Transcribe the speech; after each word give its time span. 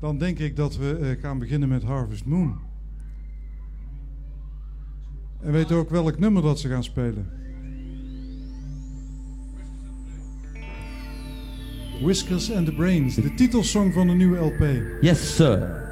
Dan 0.00 0.18
denk 0.18 0.38
ik 0.38 0.56
dat 0.56 0.76
we 0.76 0.96
eh, 0.96 1.22
gaan 1.22 1.38
beginnen 1.38 1.68
met 1.68 1.82
Harvest 1.82 2.24
Moon. 2.24 2.58
En 5.40 5.52
weet 5.52 5.72
ook 5.72 5.90
welk 5.90 6.18
nummer 6.18 6.42
dat 6.42 6.60
ze 6.60 6.68
gaan 6.68 6.84
spelen? 6.84 7.38
Whiskers 12.02 12.52
and 12.52 12.66
the 12.66 12.74
Brains, 12.74 13.14
de 13.14 13.34
titelsong 13.34 13.92
van 13.92 14.06
de 14.06 14.12
nieuwe 14.12 14.38
LP. 14.38 14.82
Yes, 15.00 15.36
sir. 15.36 15.89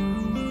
Show 0.00 0.49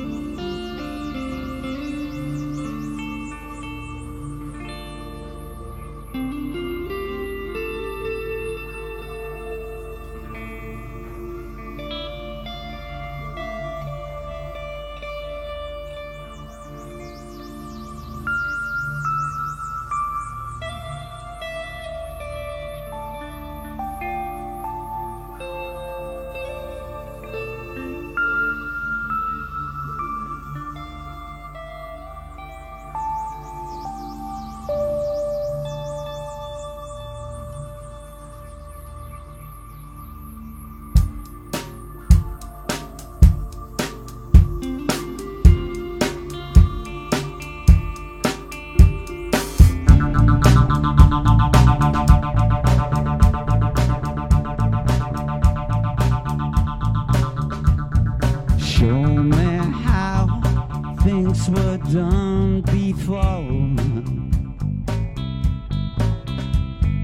done 61.93 62.61
before. 62.61 63.17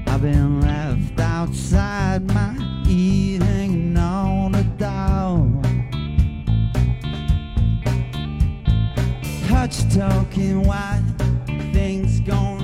I've 0.06 0.22
been 0.22 0.60
left 0.60 1.18
outside 1.18 2.24
my 2.32 2.54
ear 2.88 3.40
hanging 3.42 3.96
on 3.96 4.52
the 4.52 4.62
door. 4.78 5.50
Touch 9.48 9.92
talking 9.92 10.62
why 10.62 11.02
things 11.72 12.20
gone 12.20 12.55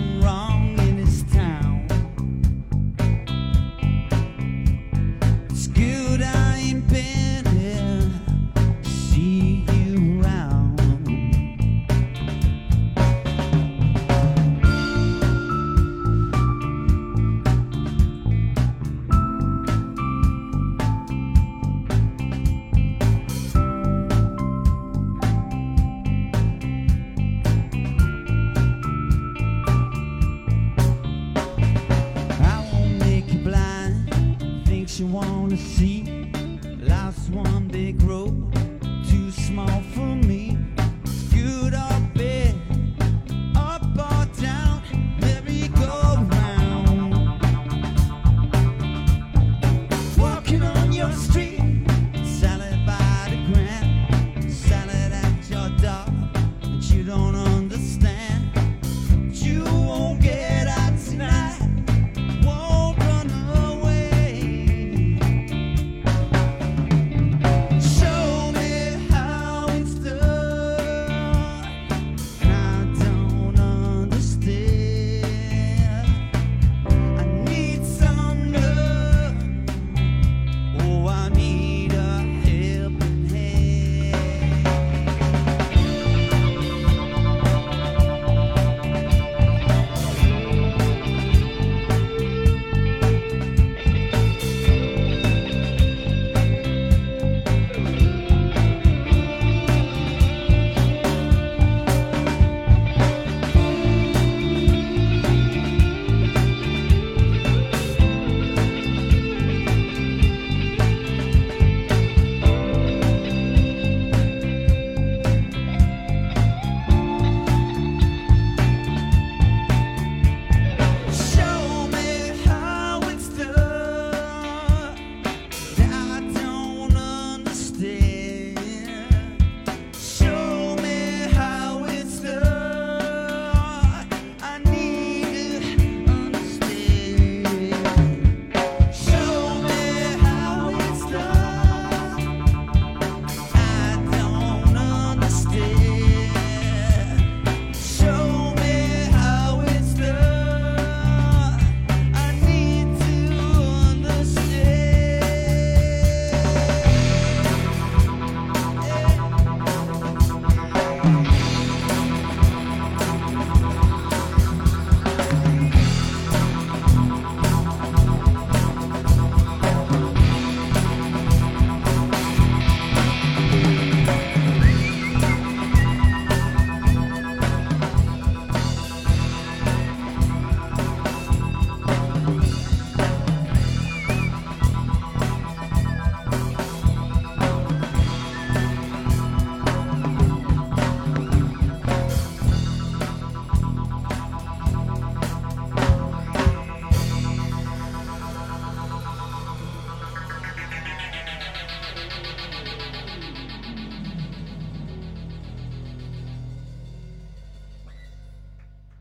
me. 40.22 40.81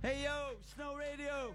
Hey 0.03 0.23
yo, 0.23 0.55
Snow 0.73 0.95
Radio. 0.95 1.53